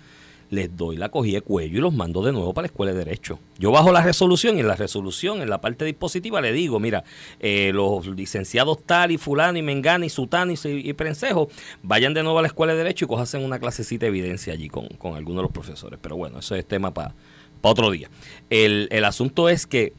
[0.49, 2.99] les doy la cogida de cuello y los mando de nuevo para la escuela de
[2.99, 3.39] derecho.
[3.59, 7.03] Yo bajo la resolución y en la resolución, en la parte dispositiva, le digo, mira,
[7.39, 11.49] eh, los licenciados tal y fulano y mengana y sutano y, prensejo,
[11.83, 14.69] vayan de nuevo a la escuela de derecho y cojasen una clasecita de evidencia allí
[14.69, 15.99] con, con algunos de los profesores.
[16.01, 17.13] Pero bueno, eso es tema para
[17.61, 18.09] otro día.
[18.49, 19.93] El, el asunto es que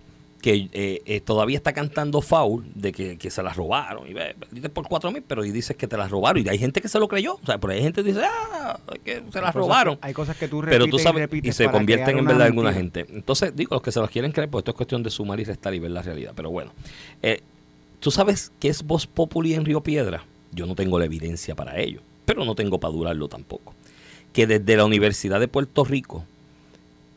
[0.49, 4.09] que eh, eh, todavía está cantando foul de que, que se las robaron.
[4.09, 6.43] Y ve, vendiste por cuatro mil pero y dices que te las robaron.
[6.43, 7.35] Y hay gente que se lo creyó.
[7.35, 10.39] O sea pero hay gente que dice ah que se las cosas- robaron Hay cosas
[10.39, 13.05] que tú repites pero tú sabes y, se convierten en verdad alguna gente.
[13.11, 15.45] Entonces digo los que se las quieren creer pues esto es cuestión de sumar y
[15.45, 16.33] restar y ver la realidad.
[16.35, 16.73] Pero bueno
[17.23, 17.43] eh,
[18.01, 21.79] tú sabes qué es voz populi en Río Piedra yo no tengo la evidencia para
[21.79, 23.75] ello pero no tengo para durarlo tampoco.
[24.33, 26.25] Que desde la Universidad de Puerto Rico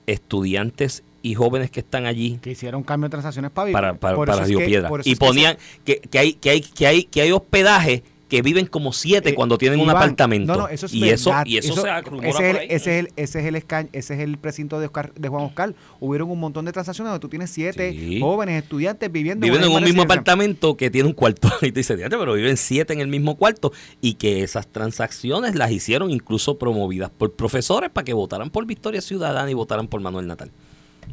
[0.05, 3.73] estudiantes y jóvenes que están allí Que hicieron cambio de transacciones para vivir.
[3.73, 4.89] para, para, para Río que- Piedra.
[5.03, 8.93] Y ponían que, que hay, que, hay, que, hay, que hay hospedaje que viven como
[8.93, 10.53] siete Eh, cuando tienen un apartamento.
[10.53, 11.89] No, no, eso es y, eso, y eso, se
[12.23, 14.85] ese, es el, ese, es el, ese es el esca- ese es el precinto de,
[14.85, 15.75] Oscar- de Juan Oscar.
[15.99, 18.21] Hubieron un montón de transacciones donde tú tienes siete Sí.
[18.21, 21.49] jóvenes estudiantes viviendo Viven en un mismo apartamento que tiene un cuarto.
[21.61, 23.73] Y te dice, "Diantre, pero viven siete en el mismo cuarto.
[23.99, 29.01] Y que esas transacciones las hicieron incluso promovidas por profesores para que votaran por Victoria
[29.01, 30.51] Ciudadana y votaran por Manuel Natal.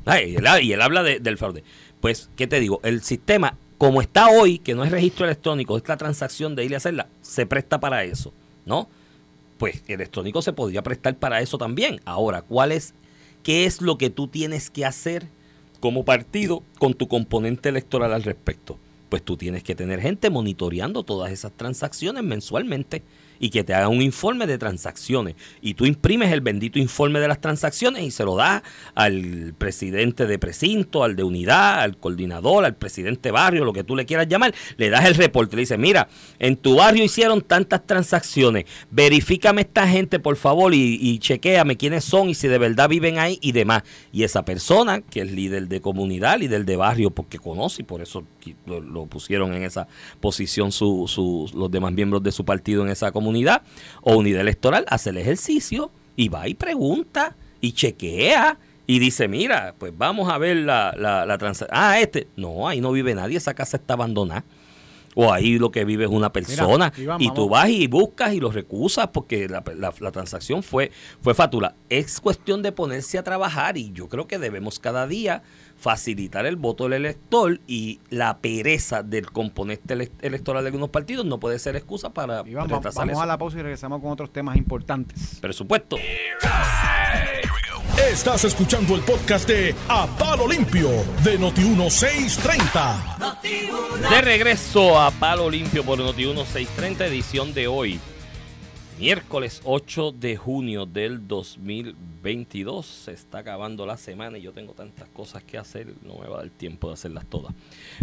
[0.06, 1.62] Él, y él habla de- del fraude.
[2.00, 2.80] Pues, ¿qué te digo?
[2.84, 6.74] El sistema, como está hoy, que no es registro electrónico, es la transacción de ir
[6.74, 8.32] a hacerla, se presta para eso,
[8.66, 8.88] ¿no?
[9.58, 12.00] Pues electrónico se podría prestar para eso también.
[12.04, 12.94] Ahora, ¿cuál es,
[13.42, 15.26] qué es lo que tú tienes que hacer
[15.80, 18.78] como partido con tu componente electoral al respecto?
[19.08, 23.02] Pues tú tienes que tener gente monitoreando todas esas transacciones mensualmente
[23.38, 25.34] y que te haga un informe de transacciones.
[25.60, 28.62] Y tú imprimes el bendito informe de las transacciones y se lo das
[28.94, 33.84] al presidente de precinto, al de unidad, al coordinador, al presidente de barrio, lo que
[33.84, 34.54] tú le quieras llamar.
[34.76, 39.86] Le das el reporte, le dices, mira, en tu barrio hicieron tantas transacciones, verifícame esta
[39.86, 43.52] gente por favor y, y chequéame quiénes son y si de verdad viven ahí y
[43.52, 43.82] demás.
[44.12, 48.02] Y esa persona, que es líder de comunidad, líder de barrio, porque conoce y por
[48.02, 48.24] eso
[48.66, 49.86] lo pusieron en esa
[50.20, 53.27] posición su, su- los demás miembros de su partido en esa comunidad
[54.02, 58.58] o unidad electoral, hace el ejercicio y va y pregunta y chequea.
[58.86, 61.78] Y dice, mira, pues vamos a ver la, la, la transacción.
[61.78, 62.26] Ah, este.
[62.36, 64.44] No, ahí no vive nadie, esa casa está abandonada.
[65.14, 66.92] O ahí lo que vive es una persona.
[66.96, 70.92] Iván, y tú vas y buscas y los recusas porque la, la- la transacción fue,
[71.20, 71.74] fue fátula.
[71.88, 75.42] Es cuestión de ponerse a trabajar y yo creo que debemos cada día
[75.78, 81.24] facilitar el voto del elector y la pereza del componente ele- electoral de algunos partidos
[81.24, 83.22] no puede ser excusa para retrasar vamos eso.
[83.22, 85.38] a la pausa y regresamos con otros temas importantes.
[85.40, 85.96] Presupuesto.
[88.12, 90.88] Estás escuchando el podcast de A Palo Limpio
[91.24, 93.38] de Noti1630.
[94.10, 98.00] De regreso a Palo Limpio por Noti1 630, edición de hoy,
[98.98, 102.84] miércoles 8 de junio del 2022.
[102.86, 106.36] Se está acabando la semana y yo tengo tantas cosas que hacer, no me va
[106.36, 107.54] a dar tiempo de hacerlas todas.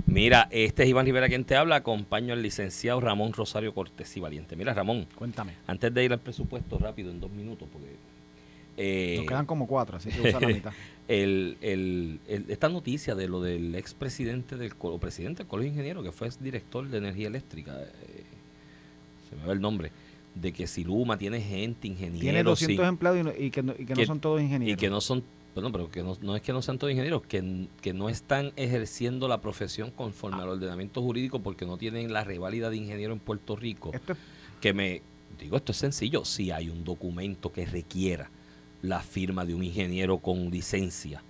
[0.05, 4.19] Mira, este es Iván Rivera quien te habla, acompaño al licenciado Ramón Rosario Cortés y
[4.19, 4.55] Valiente.
[4.55, 5.53] Mira, Ramón, Cuéntame.
[5.67, 7.89] antes de ir al presupuesto rápido en dos minutos, porque...
[8.77, 10.73] eh, Nos quedan como cuatro, así que usa la mitad.
[11.09, 15.77] el, el- el- esta noticia de lo del expresidente del o presidente del Colegio de
[15.77, 18.23] Ingenieros, que fue director de energía eléctrica, eh,
[19.29, 19.91] se me va el nombre,
[20.35, 23.63] de que si Luma tiene gente, ingenieros, Tiene 200 sí, empleados y, no- y que,
[23.63, 24.73] no, y que no son todos ingenieros.
[24.73, 27.21] y que no son, bueno, pero que no, no es que no sean todos ingenieros,
[27.23, 32.23] que, que no están ejerciendo la profesión conforme al ordenamiento jurídico porque no tienen la
[32.25, 34.19] reválida de ingeniero en Puerto Rico Esto es
[34.61, 35.01] que me
[35.39, 38.29] digo esto es sencillo si hay un documento que requiera
[38.81, 41.23] la firma de un ingeniero con licencia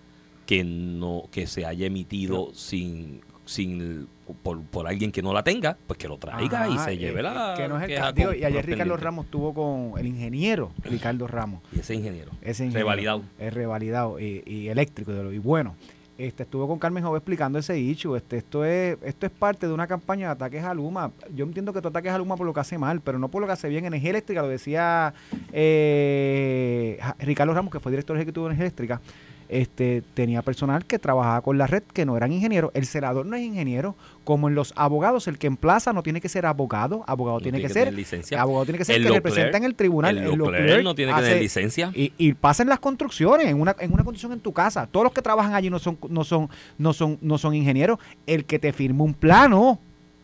[0.46, 4.08] que no que se haya emitido sin sin
[4.42, 7.22] por, por alguien que no la tenga pues que lo traiga y se eh, lleve
[7.22, 8.98] la que no es el queja ca- digo, con- y ayer Ricardo.
[8.98, 11.62] Ramos estuvo con el ingeniero Ricardo Ramos.
[11.72, 13.22] Y ese ingeniero ese ingeniero, revalidado.
[13.38, 15.76] es revalidado y, y eléctrico y bueno
[16.18, 18.16] este estuvo con Carmen Jove explicando ese issue.
[18.16, 21.12] Este esto es esto es parte de una campaña de ataques a Luma.
[21.36, 23.42] Yo entiendo que tú ataques a Luma por lo que hace mal pero no por
[23.42, 24.42] lo que hace bien energía eléctrica.
[24.42, 25.14] Lo decía
[25.52, 29.02] eh, eh, Ricardo Ramos, que fue director ejecutivo de Energía Eléctrica,
[29.50, 32.72] este, tenía personal que trabajaba con la red que no eran ingenieros.
[32.74, 36.30] El senador no es ingeniero, como en los abogados, el que emplaza no tiene que
[36.30, 38.42] ser abogado, abogado tiene, que, ser licencia.
[38.42, 40.18] abogado tiene que ser El que representa en el tribunal.
[40.18, 41.92] el no tiene que hace- tener licencia.
[41.94, 44.88] Y, y pasa en las construcciones, en una, en una construcción en tu casa.
[44.88, 48.00] Todos los que trabajan allí no son, no son, no son, no son ingenieros.
[48.26, 49.80] El que te firma un plano,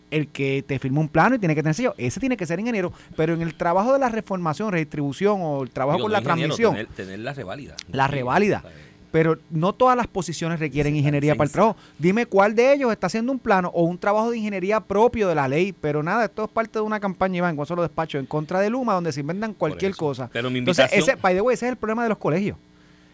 [0.10, 2.60] el que te firma un plano y tiene que tener sello, ese tiene que ser
[2.60, 2.92] ingeniero.
[3.16, 6.24] Pero en el trabajo de la reformación, redistribución o el trabajo Digo, con no la
[6.24, 7.76] transmisión, Tener, tener la reválida.
[7.92, 8.64] La reválida.
[9.12, 11.76] Pero no todas las posiciones requieren ingeniería sí, para el trabajo.
[12.00, 15.36] Dime cuál de ellos está haciendo un plano o un trabajo de ingeniería propio de
[15.36, 15.74] la ley.
[15.74, 18.70] Pero nada, esto es parte de una campaña, Iván, con solo despacho en contra de
[18.70, 20.30] Luma, donde se inventan cualquier cosa.
[20.32, 21.16] Pero mi Entonces, invitación...
[21.16, 22.58] ese, by the way, ese es el problema de los colegios.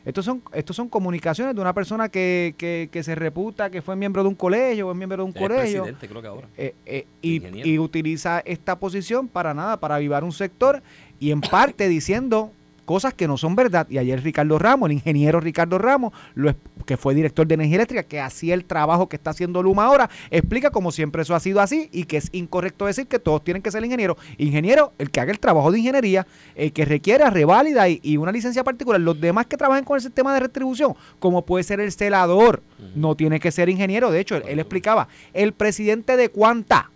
[0.05, 3.97] Estos son, estos son comunicaciones de una persona que, que, que se reputa que fue
[3.97, 6.47] miembro de un colegio o es miembro de un colegio presidente, creo que ahora.
[6.55, 10.81] eh, eh, y utiliza esta posición para nada, para avivar un sector
[11.19, 12.53] y en parte diciendo
[12.87, 13.85] cosas que no son verdad.
[13.89, 18.03] Y ayer Ricardo Ramos, el ingeniero Ricardo Ramos, lo, que fue director de energía eléctrica,
[18.03, 21.59] que hacía el trabajo que está haciendo Luma ahora, explica como siempre eso ha sido
[21.59, 24.17] así y que es incorrecto decir que todos tienen que ser ingenieros.
[24.37, 28.31] Ingeniero, el que haga el trabajo de ingeniería, el que requiera reválida y, y una
[28.31, 29.01] licencia particular.
[29.01, 32.63] Los demás que trabajen con el sistema de retribución, como puede ser el celador,
[32.95, 34.11] no tiene que ser ingeniero.
[34.11, 36.89] De hecho, él, él explicaba, el presidente de Cuanta,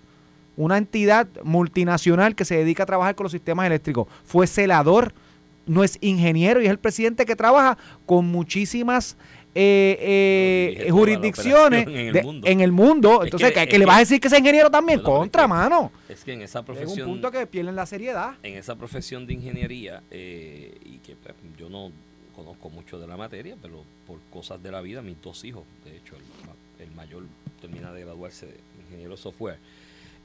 [0.55, 5.13] una entidad multinacional que se dedica a trabajar con los sistemas eléctricos, fue celador,
[5.71, 9.17] no es ingeniero y es el presidente que trabaja con muchísimas
[9.53, 12.47] eh, eh, jurisdicciones en el de- mundo.
[12.47, 13.21] en el mundo.
[13.21, 14.99] Es Entonces, que- ¿que, es que le vas a decir que es ingeniero también?
[14.99, 15.91] Es Contra, mano.
[16.07, 17.09] Es que en esa Llega un profesión...
[17.09, 18.35] punto que pierden la seriedad.
[18.43, 21.91] en esa profesión de ingeniería, eh, y que pues, yo no
[22.35, 25.97] conozco mucho de la materia, pero por cosas de la vida, mis dos hijos, de
[25.97, 27.23] hecho, el, el mayor
[27.59, 28.55] termina de graduarse de
[28.87, 29.57] ingeniero software,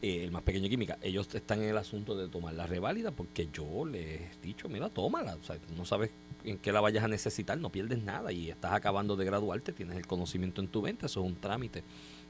[0.02, 3.48] eh, el más pequeño química, ellos están en el asunto de tomar la reválida porque
[3.52, 6.11] yo les he dicho, mira, tómala, o sea, no sabes
[6.44, 9.96] en qué la vayas a necesitar, no pierdes nada y estás acabando de graduarte, tienes
[9.96, 11.82] el conocimiento en tu mente, eso es un trámite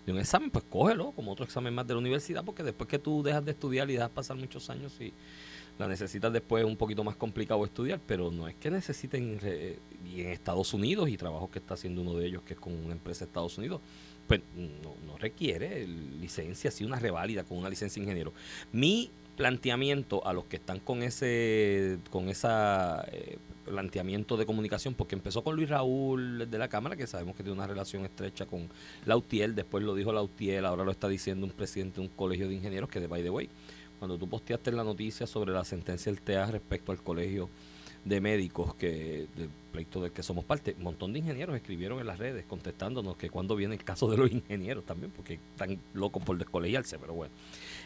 [0.07, 2.99] de un examen, pues cógelo como otro examen más de la universidad, porque después que
[2.99, 5.13] tú dejas de estudiar y dejas pasar muchos años y
[5.79, 9.79] la necesitas después es un poquito más complicado estudiar, pero no es que necesiten, re-
[10.07, 12.73] y en Estados Unidos, y trabajo que está haciendo uno de ellos, que es con
[12.73, 13.83] una empresa de Estados Unidos,
[14.27, 18.35] pues no, requiere licencia, sí una reválida con una licencia de ingeniero.
[18.71, 25.15] Mi planteamiento a los que están con ese con esa eh, planteamiento de comunicación porque
[25.15, 28.69] empezó con Luis Raúl de la Cámara que sabemos que tiene una relación estrecha con
[29.05, 32.55] Lautiel después lo dijo Lautiel ahora lo está diciendo un presidente de un colegio de
[32.55, 33.51] ingenieros que de by the way
[33.99, 37.51] cuando tú posteaste la noticia sobre la sentencia del TEA respecto al colegio
[38.07, 42.07] de médicos que del pleito del que somos parte, un montón de ingenieros escribieron en
[42.07, 46.23] las redes contestándonos que cuando viene el caso de los ingenieros también, porque están locos
[46.23, 47.35] por descolegiarse, pero bueno,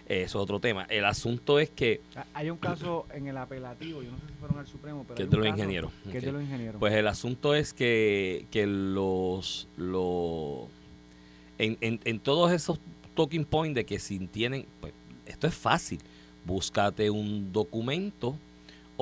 [0.07, 0.85] eso es otro tema.
[0.91, 4.33] El asunto es que, Ah, Hay un caso en el apelativo, yo no sé si
[4.35, 5.91] fueron al Supremo, pero que es de los ingenieros.
[6.11, 6.79] Que es de los ingenieros.
[6.79, 10.69] Pues el asunto es que, que los, los
[11.59, 12.79] en, en, en todos esos
[13.17, 14.93] talking points de que si tienen, pues
[15.27, 15.99] esto es fácil,
[16.45, 18.37] búscate un documento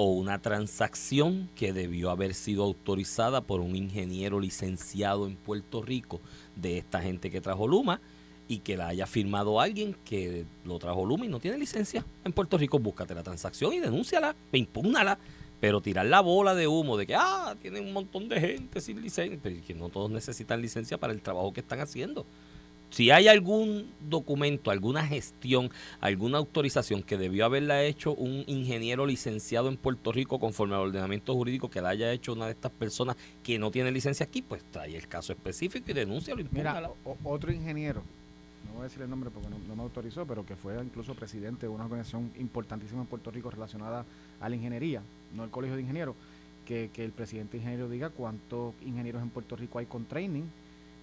[0.00, 6.20] o una transacción que debió haber sido autorizada por un ingeniero licenciado en Puerto Rico
[6.54, 8.00] de esta gente que trajo Luma
[8.46, 12.32] y que la haya firmado alguien que lo trajo Luma y no tiene licencia en
[12.32, 15.18] Puerto Rico, búscate la transacción y denúnciala, impúgnala.
[15.60, 19.02] Pero tirar la bola de humo de que, ah, tienen un montón de gente sin
[19.02, 22.24] licencia, pero que no todos necesitan licencia para el trabajo que están haciendo.
[22.90, 25.70] Si hay algún documento, alguna gestión,
[26.00, 31.34] alguna autorización que debió haberla hecho un ingeniero licenciado en Puerto Rico conforme al ordenamiento
[31.34, 34.62] jurídico que la haya hecho una de estas personas que no tiene licencia aquí, pues
[34.70, 36.42] trae el caso específico y denúncialo.
[36.50, 36.90] Mira,
[37.24, 38.02] otro ingeniero,
[38.66, 41.14] no voy a decir el nombre porque no, no me autorizó, pero que fue incluso
[41.14, 44.06] presidente de una organización importantísima en Puerto Rico relacionada
[44.40, 45.02] a la ingeniería,
[45.34, 46.16] no el colegio de ingenieros,
[46.66, 50.44] que, que el presidente ingeniero diga cuántos ingenieros en Puerto Rico hay con training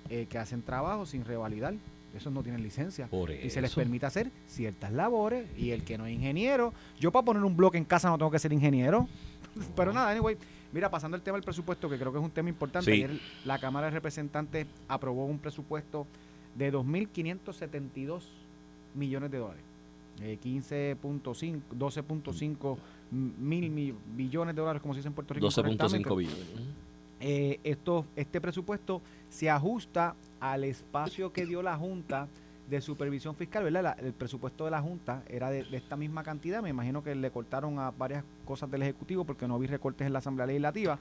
[0.09, 1.73] eh, que hacen trabajo sin revalidar.
[2.15, 3.07] Esos no tienen licencia.
[3.07, 5.47] Por Y se les permite hacer ciertas labores.
[5.57, 8.31] Y el que no es ingeniero, yo para poner un bloque en casa no tengo
[8.31, 9.07] que ser ingeniero.
[9.75, 10.37] Pero nada, anyway,
[10.71, 12.85] mira, pasando el tema del presupuesto, que creo que es un tema importante.
[12.89, 13.03] Sí.
[13.03, 16.07] Ayer la Cámara de Representantes aprobó un presupuesto
[16.57, 18.21] de 2.572
[18.93, 19.63] millones de dólares.
[20.21, 22.77] Eh, 15.5, 12.5
[23.11, 25.47] mil mi- billones de dólares, como se dice en Puerto Rico.
[25.47, 26.15] 12.5 correctamente.
[26.15, 26.39] billones.
[27.19, 32.27] Eh, esto, este presupuesto se ajusta al espacio que dio la Junta
[32.69, 33.97] de Supervisión Fiscal, ¿verdad?
[33.99, 37.31] El presupuesto de la Junta era de, de esta misma cantidad, me imagino que le
[37.31, 40.99] cortaron a varias cosas del Ejecutivo porque no vi recortes en la Asamblea Legislativa,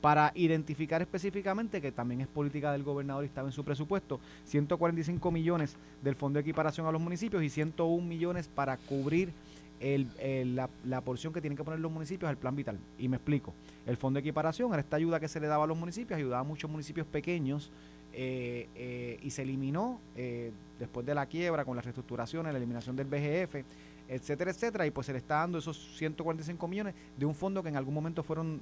[0.00, 5.30] para identificar específicamente que también es política del gobernador y estaba en su presupuesto, 145
[5.30, 9.32] millones del Fondo de Equiparación a los municipios y 101 millones para cubrir
[9.80, 12.78] la, porción que tienen que poner los municipios al plan vital.
[12.98, 13.52] Y me explico.
[13.86, 16.40] El fondo de equiparación era esta ayuda que se le daba a los municipios, ayudaba
[16.40, 17.70] a muchos municipios pequeños
[18.12, 22.96] eh, eh, y se eliminó eh, después de la quiebra con la reestructuración, la eliminación
[22.96, 23.64] del BGF,
[24.08, 24.86] etcétera, etcétera.
[24.86, 27.94] Y pues se le está dando esos 145 millones de un fondo que en algún
[27.94, 28.60] momento fueron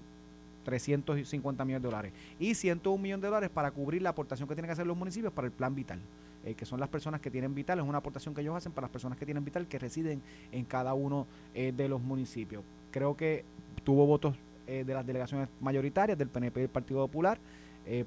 [0.64, 4.68] 350 millones de dólares y 101 millones de dólares para cubrir la aportación que tienen
[4.68, 6.00] que hacer los municipios para el plan vital,
[6.44, 8.86] eh, que son las personas que tienen vital, es una aportación que ellos hacen para
[8.86, 10.20] las personas que tienen vital que residen
[10.52, 12.62] en cada uno eh, de los municipios.
[12.90, 13.44] Creo que
[13.82, 17.38] tuvo votos eh, de las delegaciones mayoritarias del PNP y del Partido Popular,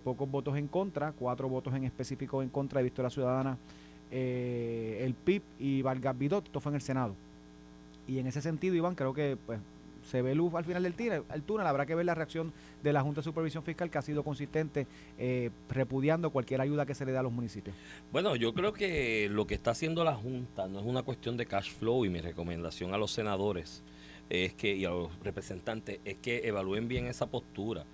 [0.04, 3.60] pocos votos en contra, cuatro votos en específico en contra de Victoria Ciudadana,
[4.10, 7.14] el PIB y Vargas Vidot, esto fue en el Senado.
[8.08, 9.60] Y en ese sentido, Iván, creo que pues
[10.08, 11.68] se ve luz al final del túnel, al túnel.
[11.68, 14.88] Habrá que ver la reacción de la Junta de Supervisión Fiscal que ha sido consistente
[15.18, 17.76] eh, repudiando cualquier ayuda que se le dé a los municipios.
[18.12, 21.46] Bueno, yo creo que lo que está haciendo la Junta no es una cuestión de
[21.46, 23.84] cash flow y mi recomendación a los senadores
[24.30, 27.86] es que y a los representantes es que evalúen bien esa postura.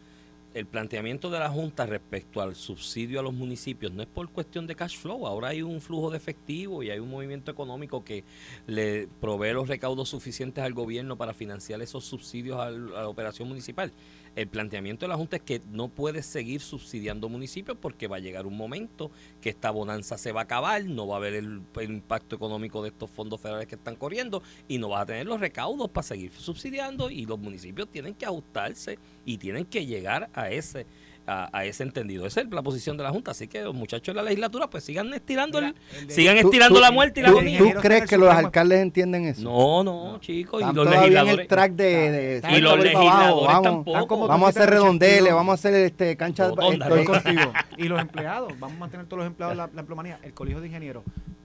[0.54, 4.68] El planteamiento de la Junta respecto al subsidio a los municipios no es por cuestión
[4.68, 8.24] de cash flow, ahora hay un flujo de efectivo y hay un movimiento económico que
[8.68, 13.92] le provee los recaudos suficientes al gobierno para financiar esos subsidios a la operación municipal.
[14.36, 18.20] El planteamiento de la Junta es que no puede seguir subsidiando municipios porque va a
[18.20, 21.62] llegar un momento que esta bonanza se va a acabar, no va a haber el,
[21.76, 25.28] el impacto económico de estos fondos federales que están corriendo y no vas a tener
[25.28, 30.30] los recaudos para seguir subsidiando y los municipios tienen que ajustarse y tienen que llegar
[30.34, 30.88] a ese
[31.26, 32.26] a, a ese entendido.
[32.26, 34.84] Esa es la posición de la Junta, así que los muchachos de la legislatura pues
[34.84, 37.38] sigan estirando el, Mira, el de- sigan Tú- estirando tú- la muerte y la ¿Tú,
[37.38, 37.60] agonía.
[37.60, 39.42] tú crees que los alcaldes entienden eso?
[39.44, 42.12] No, no, chicos, y los todavía en legisladores el track de...
[42.12, 44.28] de- Y los abajo, legisladores vamos, tampoco.
[44.28, 44.84] Vamos a hacer 82.
[44.84, 47.54] redondeles, vamos a hacer este cancha Rotonda, estoy contigo.
[47.78, 50.20] Y los empleados, vamos a mantener todos los empleados la, la empleomanía.
[50.24, 51.04] El Colegio de Ingenieros,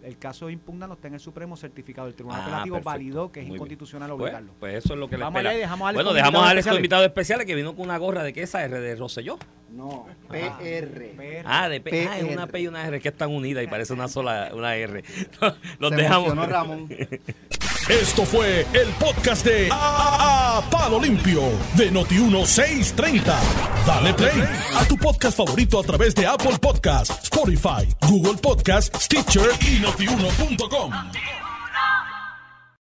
[0.08, 2.08] el caso impugnado está en el Supremo certificado.
[2.08, 2.90] El Tribunal Ah, Apelativo perfecto.
[2.90, 3.56] validó que es Muy bien.
[3.56, 4.52] inconstitucional Pues, obligarlo.
[4.58, 5.50] pues eso es lo que le Vamos espera.
[5.50, 7.84] allá y dejamos a Alex bueno, dejamos a Alex con invitados especiales que vino con
[7.84, 9.38] una gorra de que esa R de Rosselló.
[9.70, 11.12] No, Ah, PR.
[11.16, 11.42] PR.
[11.44, 12.08] Ah, de P.
[12.10, 12.46] Ah, es una.
[12.46, 15.04] P y una R que están unidas y parece una sola una R.
[15.78, 16.32] Los Se dejamos.
[16.32, 16.88] emocionó Ramón.
[17.88, 21.40] Esto fue el podcast de A, Palo Limpio
[21.76, 23.34] de Noti1630.
[23.86, 24.42] Dale play
[24.76, 31.47] a tu podcast favorito a través de Apple Podcasts, Spotify, Google Podcasts, Stitcher y notiuno.com.